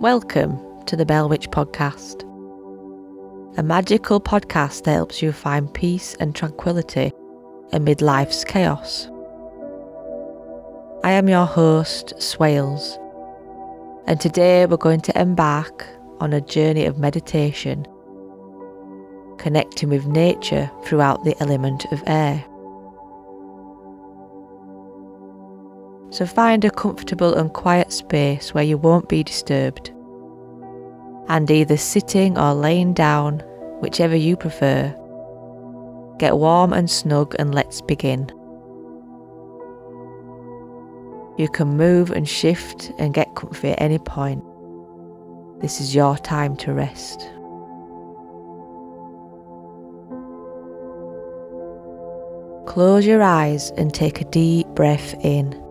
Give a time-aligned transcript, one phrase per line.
[0.00, 2.22] Welcome to the Bell Witch Podcast,
[3.56, 7.12] a magical podcast that helps you find peace and tranquility
[7.72, 9.08] amid life's chaos.
[11.04, 12.98] I am your host, Swailes,
[14.08, 15.86] and today we're going to embark
[16.18, 17.86] on a journey of meditation,
[19.38, 22.44] connecting with nature throughout the element of air.
[26.14, 29.90] So find a comfortable and quiet space where you won't be disturbed.
[31.26, 33.40] And either sitting or laying down,
[33.80, 34.94] whichever you prefer.
[36.20, 38.28] Get warm and snug and let's begin.
[41.36, 44.44] You can move and shift and get comfy at any point.
[45.60, 47.22] This is your time to rest.
[52.72, 55.63] Close your eyes and take a deep breath in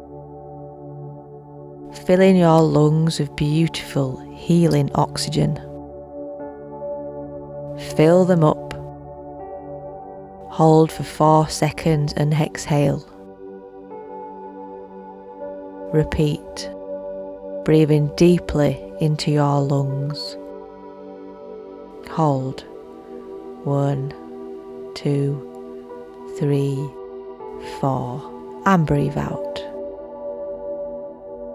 [2.06, 5.56] filling your lungs with beautiful, healing oxygen.
[7.96, 8.74] Fill them up.
[10.52, 13.04] Hold for four seconds and exhale.
[15.94, 16.70] Repeat,
[17.66, 20.38] breathing deeply into your lungs.
[22.12, 22.64] Hold.
[23.64, 24.14] One,
[24.94, 26.76] two, three,
[27.80, 28.22] four,
[28.66, 29.73] and breathe out.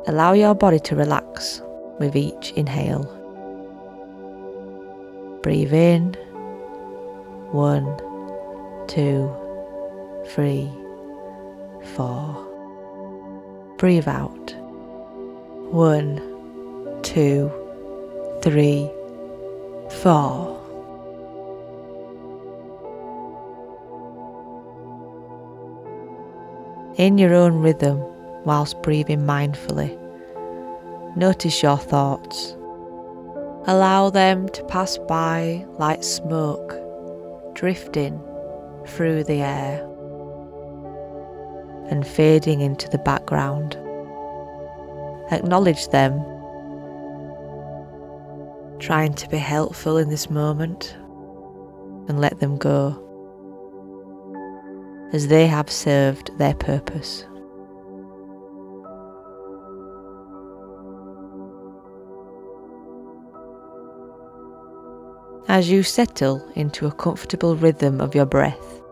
[0.08, 1.60] Allow your body to relax
[1.98, 3.04] with each inhale.
[5.42, 6.14] Breathe in.
[7.52, 7.84] One,
[8.86, 9.30] two,
[10.28, 10.72] three,
[11.94, 12.42] four.
[13.76, 14.54] Breathe out.
[15.72, 16.22] One,
[17.02, 17.52] two,
[18.40, 18.90] three,
[20.00, 20.56] four.
[26.96, 28.02] In your own rhythm,
[28.44, 29.96] whilst breathing mindfully.
[31.16, 32.54] Notice your thoughts.
[33.66, 36.74] Allow them to pass by like smoke,
[37.54, 38.20] drifting
[38.86, 39.84] through the air
[41.90, 43.74] and fading into the background.
[45.30, 46.18] Acknowledge them,
[48.78, 50.96] trying to be helpful in this moment,
[52.08, 53.04] and let them go
[55.12, 57.24] as they have served their purpose.
[65.48, 68.82] As you settle into a comfortable rhythm of your breath.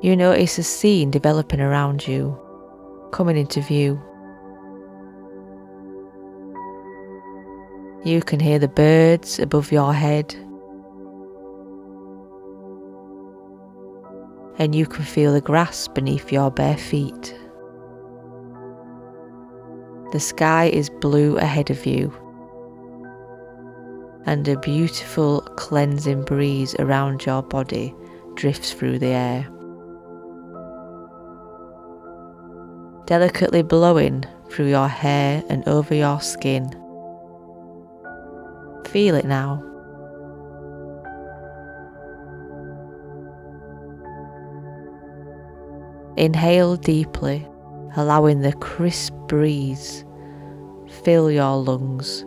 [0.00, 2.38] You notice a scene developing around you,
[3.12, 4.00] coming into view.
[8.04, 10.34] You can hear the birds above your head,
[14.58, 17.34] and you can feel the grass beneath your bare feet.
[20.12, 22.14] The sky is blue ahead of you
[24.28, 27.94] and a beautiful cleansing breeze around your body
[28.34, 29.48] drifts through the air.
[33.06, 36.68] Delicately blowing through your hair and over your skin.
[38.90, 39.64] Feel it now.
[46.18, 47.48] Inhale deeply,
[47.96, 50.04] allowing the crisp breeze
[51.02, 52.24] fill your lungs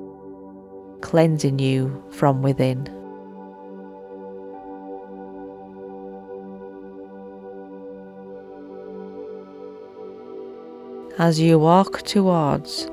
[1.02, 2.88] cleansing you from within.
[11.18, 12.88] As you walk towards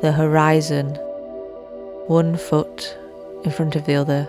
[0.00, 0.94] the horizon,
[2.06, 2.96] one foot
[3.44, 4.28] in front of the other,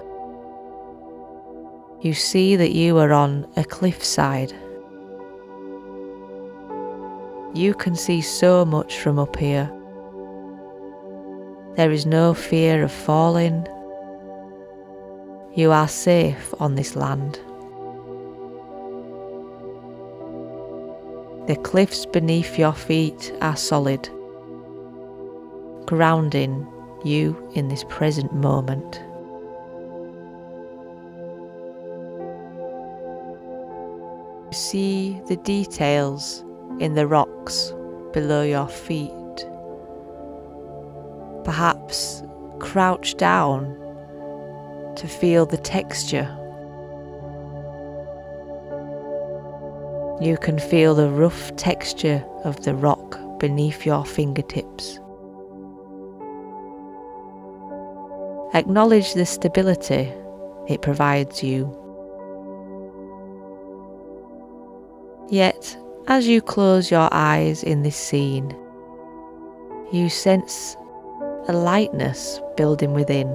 [2.02, 4.54] you see that you are on a cliffside.
[7.54, 9.72] You can see so much from up here.
[11.76, 13.68] There is no fear of falling.
[15.56, 17.40] You are safe on this land.
[21.48, 24.08] The cliffs beneath your feet are solid,
[25.88, 26.68] grounding
[27.04, 29.02] you in this present moment.
[34.54, 36.46] See the details
[36.80, 37.74] in the rocks
[38.14, 39.12] below your feet
[41.44, 42.24] perhaps
[42.60, 43.64] crouch down
[44.96, 46.30] to feel the texture.
[50.22, 55.00] You can feel the rough texture of the rock beneath your fingertips.
[58.54, 60.14] Acknowledge the stability
[60.70, 61.68] it provides you.
[65.30, 65.76] Yet,
[66.08, 68.56] as you close your eyes in this scene,
[69.92, 70.78] you sense
[71.48, 73.28] a lightness building within,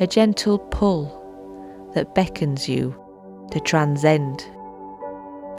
[0.00, 1.20] a gentle pull
[1.94, 2.92] that beckons you
[3.52, 4.44] to transcend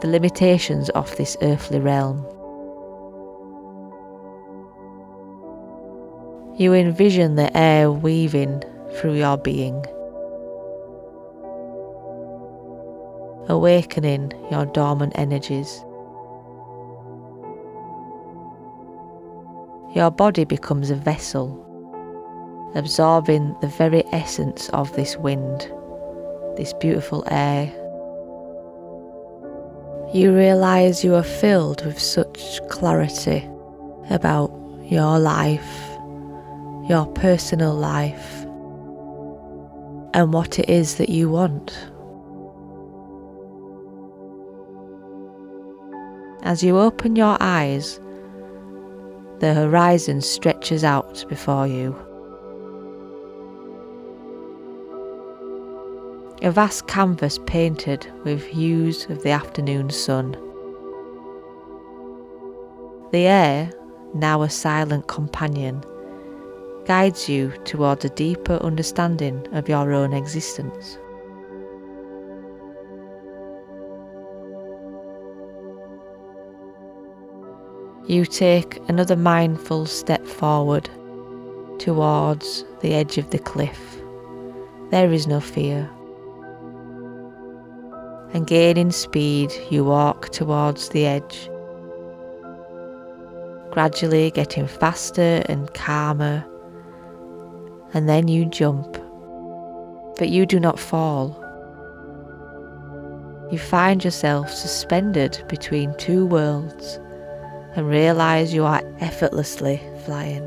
[0.02, 2.18] the limitations of this earthly realm.
[6.58, 8.62] You envision the air weaving
[8.96, 9.82] through your being,
[13.48, 15.85] awakening your dormant energies.
[19.96, 21.48] Your body becomes a vessel,
[22.76, 25.72] absorbing the very essence of this wind,
[26.56, 27.66] this beautiful air.
[30.14, 33.48] You realise you are filled with such clarity
[34.10, 34.52] about
[34.84, 35.86] your life
[36.88, 38.44] your personal life
[40.14, 41.76] and what it is that you want.
[46.42, 47.98] As you open your eyes,
[49.38, 51.94] the horizon stretches out before you.
[56.42, 60.32] A vast canvas painted with hues of the afternoon sun.
[63.12, 63.70] The air,
[64.14, 65.82] now a silent companion,
[66.86, 70.98] guides you towards a deeper understanding of your own existence.
[78.06, 80.88] You take another mindful step forward
[81.78, 83.80] towards the edge of the cliff.
[84.90, 85.90] There is no fear.
[88.32, 91.50] And gaining speed, you walk towards the edge,
[93.72, 96.44] gradually getting faster and calmer
[97.96, 98.92] and then you jump.
[100.18, 101.42] But you do not fall.
[103.50, 107.00] You find yourself suspended between two worlds
[107.76, 110.42] and realize you are effortlessly flying.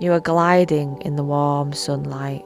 [0.00, 2.44] You are gliding in the warm sunlight.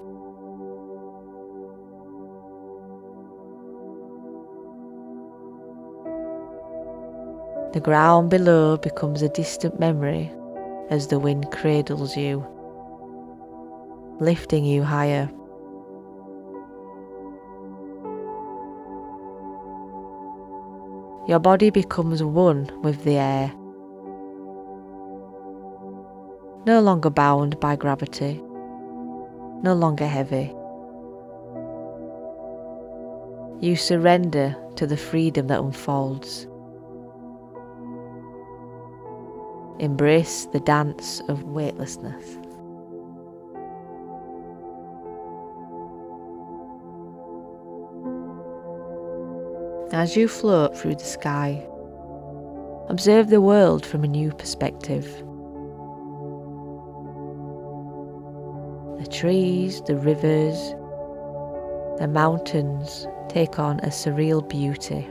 [7.72, 10.32] The ground below becomes a distant memory
[10.90, 12.44] as the wind cradles you,
[14.20, 15.30] lifting you higher.
[21.28, 23.52] Your body becomes one with the air,
[26.66, 28.40] no longer bound by gravity,
[29.62, 30.54] no longer heavy.
[33.60, 36.46] You surrender to the freedom that unfolds.
[39.80, 42.38] Embrace the dance of weightlessness.
[49.92, 51.66] As you float through the sky,
[52.88, 55.04] observe the world from a new perspective.
[58.98, 60.58] The trees, the rivers,
[61.98, 65.08] the mountains take on a surreal beauty.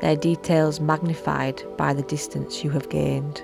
[0.00, 3.42] their details magnified by the distance you have gained.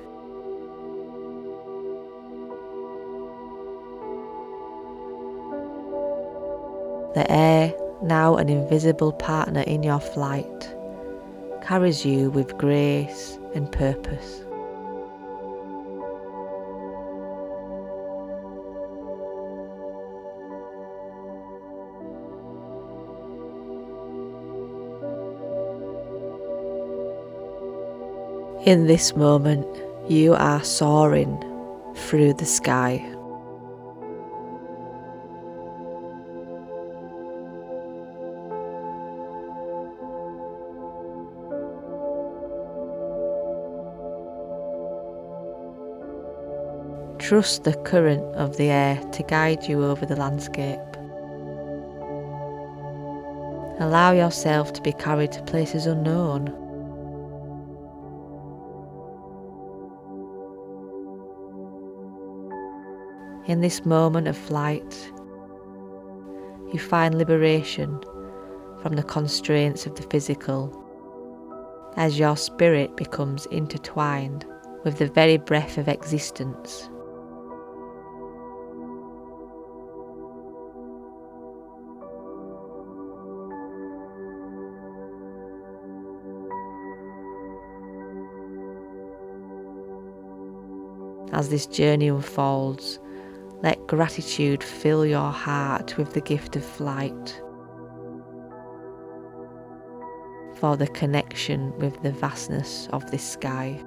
[7.14, 10.74] The air, now an invisible partner in your flight,
[11.62, 14.40] carries you with grace and purpose.
[28.66, 29.66] In this moment,
[30.08, 31.38] you are soaring
[31.94, 33.13] through the sky.
[47.24, 50.78] Trust the current of the air to guide you over the landscape.
[53.80, 56.48] Allow yourself to be carried to places unknown.
[63.46, 65.10] In this moment of flight,
[66.74, 68.04] you find liberation
[68.82, 70.78] from the constraints of the physical
[71.96, 74.44] as your spirit becomes intertwined
[74.84, 76.90] with the very breath of existence.
[91.34, 93.00] As this journey unfolds,
[93.60, 97.42] let gratitude fill your heart with the gift of flight.
[100.54, 103.82] For the connection with the vastness of this sky.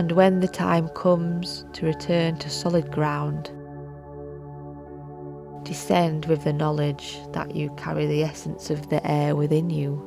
[0.00, 3.50] And when the time comes to return to solid ground,
[5.62, 9.98] descend with the knowledge that you carry the essence of the air within you,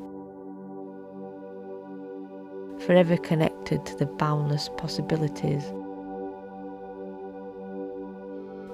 [2.88, 5.64] forever connected to the boundless possibilities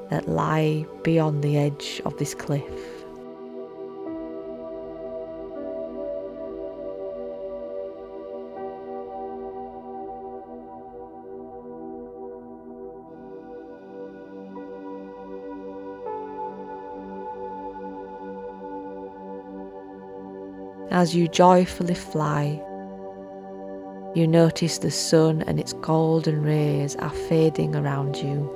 [0.09, 2.98] that lie beyond the edge of this cliff.
[20.91, 22.59] As you joyfully fly,
[24.15, 28.55] you notice the sun and its golden rays are fading around you.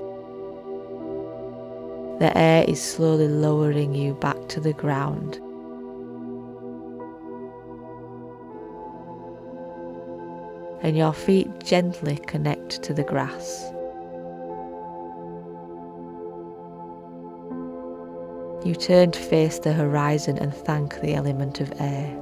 [2.19, 5.35] The air is slowly lowering you back to the ground.
[10.81, 13.71] And your feet gently connect to the grass.
[18.65, 22.17] You turn to face the horizon and thank the element of air.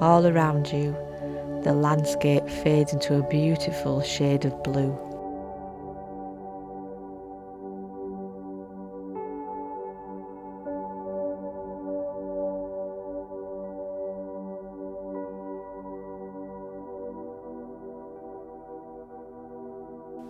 [0.00, 0.96] All around you,
[1.64, 5.07] the landscape fades into a beautiful shade of blue.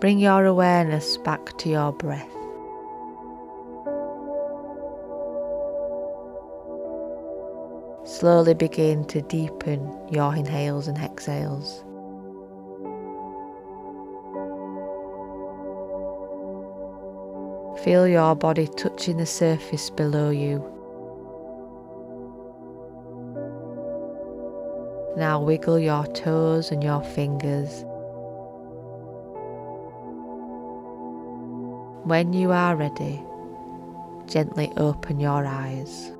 [0.00, 2.30] Bring your awareness back to your breath.
[8.04, 11.84] Slowly begin to deepen your inhales and exhales.
[17.84, 20.58] Feel your body touching the surface below you.
[25.16, 27.84] Now wiggle your toes and your fingers.
[32.08, 33.22] When you are ready,
[34.24, 36.10] gently open your eyes.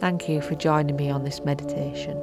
[0.00, 2.18] Thank you for joining me on this meditation.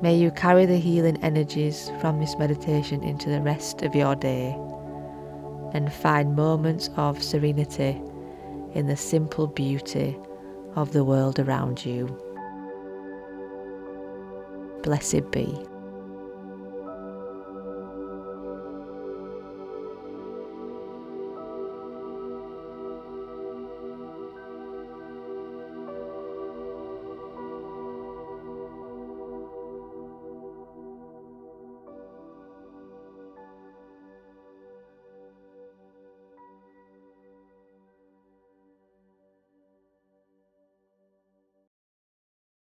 [0.00, 4.56] May you carry the healing energies from this meditation into the rest of your day
[5.74, 8.00] and find moments of serenity
[8.72, 10.16] in the simple beauty
[10.76, 12.29] of the world around you.
[14.82, 15.69] Blessed be.